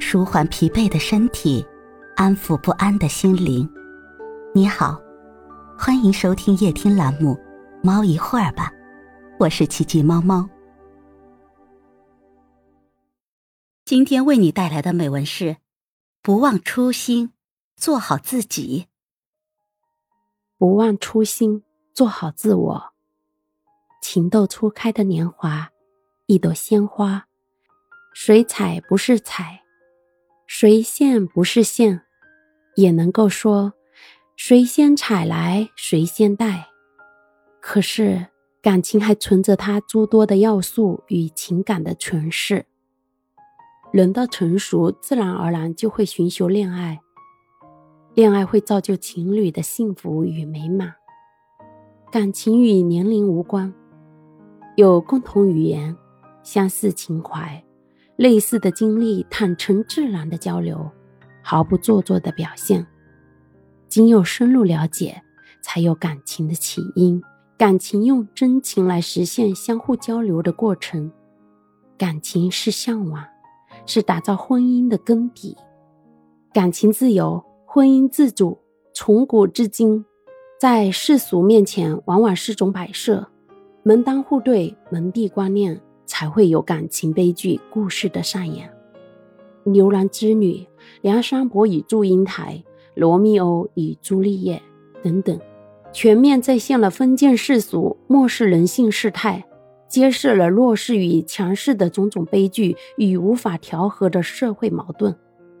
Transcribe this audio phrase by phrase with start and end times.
[0.00, 1.64] 舒缓疲惫的身体，
[2.16, 3.68] 安抚不安的心灵。
[4.54, 4.98] 你好，
[5.76, 7.34] 欢迎收听夜听栏目
[7.82, 8.70] 《猫一会儿吧》，
[9.38, 10.48] 我是奇迹猫猫。
[13.84, 15.56] 今天为你带来的美文是：
[16.22, 17.32] 不忘初心，
[17.76, 18.86] 做好自己。
[20.56, 22.92] 不忘初心，做好自我。
[24.00, 25.70] 情窦初开的年华，
[26.26, 27.26] 一朵鲜花，
[28.14, 29.62] 谁采不是采？
[30.50, 32.00] 谁献不是献，
[32.74, 33.74] 也能够说
[34.34, 36.68] 谁先采来谁先戴。
[37.60, 38.28] 可是
[38.62, 42.64] 感情还存着它诸多的要素与情感的诠释。
[43.92, 46.98] 人到成熟，自然而然就会寻求恋爱，
[48.14, 50.94] 恋爱会造就情侣的幸福与美满。
[52.10, 53.72] 感情与年龄无关，
[54.76, 55.94] 有共同语言，
[56.42, 57.62] 相似情怀。
[58.18, 60.90] 类似的经历，坦诚自然的交流，
[61.40, 62.84] 毫不做作的表现。
[63.86, 65.22] 仅有深入了解，
[65.62, 67.22] 才有感情的起因。
[67.56, 71.12] 感情用真情来实现相互交流的过程。
[71.96, 73.24] 感情是向往，
[73.86, 75.56] 是打造婚姻的根底。
[76.52, 78.58] 感情自由，婚姻自主，
[78.92, 80.04] 从古至今，
[80.60, 83.28] 在世俗面前往往是种摆设，
[83.84, 85.80] 门当户对，门第观念。
[86.08, 88.68] 才会有感情悲剧故事的上演，
[89.70, 90.54] 《牛郎织女》
[91.02, 92.64] 《梁山伯与祝英台》
[92.94, 94.60] 《罗密欧与朱丽叶》
[95.04, 95.38] 等等，
[95.92, 99.44] 全面再现了封建世俗、漠视人性世态，
[99.88, 105.14] 揭示了弱势与强势的种种悲剧与无法调和的社会矛盾。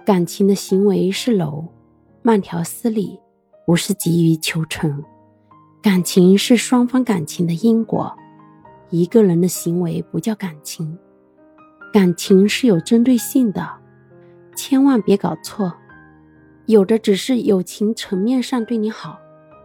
[0.04, 1.64] 感情的行为是柔，
[2.22, 3.20] 慢条斯理，
[3.66, 5.04] 不是急于求成。
[5.82, 8.16] 感情是双方感情的因果。
[8.90, 10.98] 一个人的行为不叫感情，
[11.92, 13.68] 感情是有针对性的，
[14.56, 15.72] 千万别搞错。
[16.66, 19.18] 有的只是友情层面上对你好，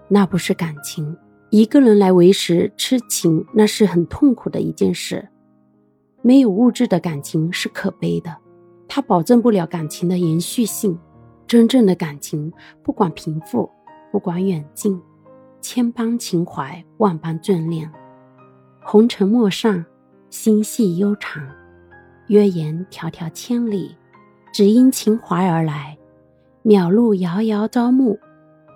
[0.08, 1.18] 那不是感情。
[1.50, 5.28] 一个人来维持痴情，那是很痛苦的一件事。
[6.22, 8.36] 没有物质的感情是可悲的，
[8.88, 10.98] 它保证不了感情的延续性。
[11.46, 12.52] 真正的感情，
[12.82, 13.70] 不管贫富，
[14.12, 15.00] 不管远近，
[15.62, 17.92] 千般情怀，万般眷恋。
[18.86, 19.84] 红尘陌上，
[20.30, 21.42] 心系悠长；
[22.28, 23.96] 约言迢迢千里，
[24.54, 25.98] 只因情怀而来；
[26.64, 28.20] 渺路遥遥朝暮，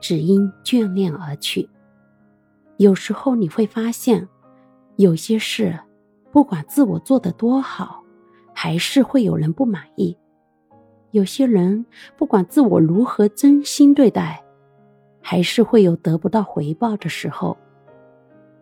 [0.01, 1.69] 只因眷恋而去。
[2.78, 4.28] 有时候你会发现，
[4.96, 5.78] 有些事，
[6.31, 8.01] 不管自我做得多好，
[8.53, 10.17] 还是会有人不满意；
[11.12, 11.85] 有些人，
[12.16, 14.41] 不管自我如何真心对待，
[15.22, 17.57] 还是会有得不到回报的时候。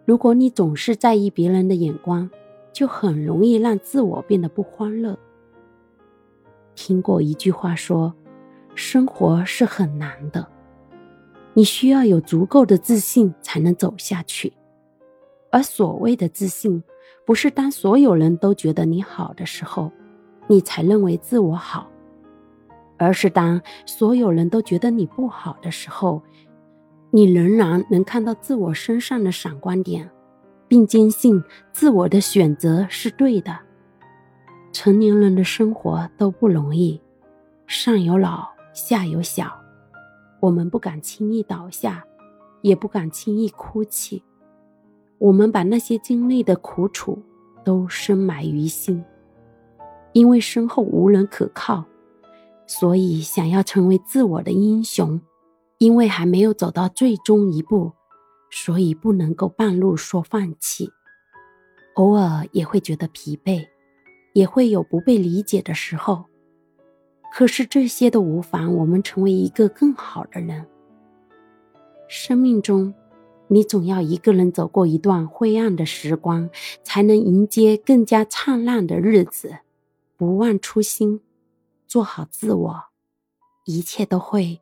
[0.06, 2.30] 如果你总是在意别人的眼光，
[2.72, 5.18] 就很容易让自我变得不欢乐。
[6.76, 8.14] 听过一句话说
[8.76, 10.48] ：“生活是很难的，
[11.54, 14.54] 你需要有足够的自信才能走下去。”
[15.50, 16.84] 而所谓的自信，
[17.26, 19.92] 不是当所有人都觉得你好的时候，
[20.48, 21.90] 你才认为自我好，
[22.98, 26.22] 而是当所有人都觉得你不好的时候。
[27.16, 30.12] 你仍然能看到自我身上的闪光点，
[30.68, 33.58] 并坚信自我的选择是对的。
[34.74, 37.02] 成年人的生活都不容易，
[37.68, 39.50] 上有老，下有小，
[40.42, 42.04] 我们不敢轻易倒下，
[42.62, 44.22] 也不敢轻易哭泣。
[45.18, 47.18] 我们把那些经历的苦楚
[47.64, 49.02] 都深埋于心，
[50.12, 51.82] 因为身后无人可靠，
[52.68, 55.18] 所以想要成为自我的英雄。
[55.78, 57.92] 因为还没有走到最终一步，
[58.50, 60.90] 所以不能够半路说放弃。
[61.96, 63.68] 偶尔也会觉得疲惫，
[64.34, 66.26] 也会有不被理解的时候。
[67.34, 70.66] 可是这些都无妨，我们成为一个更好的人。
[72.08, 72.94] 生命中，
[73.48, 76.50] 你总要一个人走过一段灰暗的时光，
[76.84, 79.58] 才能迎接更加灿烂的日子。
[80.16, 81.22] 不忘初心，
[81.88, 82.84] 做好自我，
[83.66, 84.62] 一切都会。